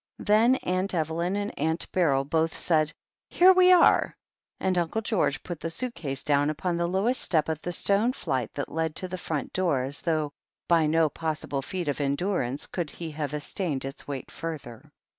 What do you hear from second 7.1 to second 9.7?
step of the stone flight that led to the front